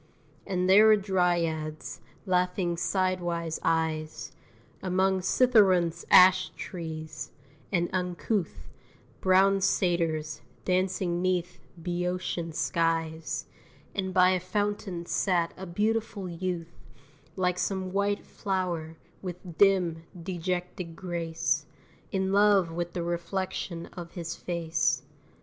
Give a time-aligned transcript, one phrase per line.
[0.47, 4.31] And there were Dryads, laughing sidewise eyes,
[4.81, 7.29] Among Cithæron's ash trees;
[7.71, 8.67] and uncouth
[9.19, 13.45] Brown Satyrs, dancing 'neath Bœotian skies;
[13.93, 16.73] And by a fountain sat a beautiful youth,
[17.35, 21.67] Like some white flow'r, with dim, dejected grace,
[22.11, 25.03] In love with the reflection of his face.